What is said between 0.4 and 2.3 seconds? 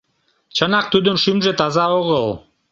Чынак, тудын шӱмжӧ таза огыл.